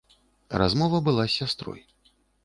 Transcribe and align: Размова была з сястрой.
Размова 0.61 1.01
была 1.09 1.25
з 1.27 1.35
сястрой. 1.41 1.83